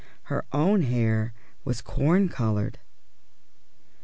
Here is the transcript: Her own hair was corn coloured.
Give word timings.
Her 0.33 0.45
own 0.51 0.81
hair 0.81 1.31
was 1.63 1.79
corn 1.83 2.27
coloured. 2.27 2.79